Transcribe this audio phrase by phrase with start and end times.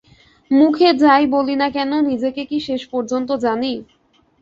[0.51, 3.73] মুখে যা-ই বলি না কেন, নিজেকে কি শেষ পর্যন্ত জানি?